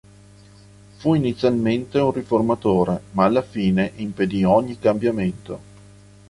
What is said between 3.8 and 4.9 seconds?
impedì ogni